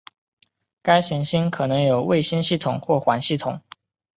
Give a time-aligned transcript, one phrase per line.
[0.81, 3.61] 该行星可能有卫星系统或环系统。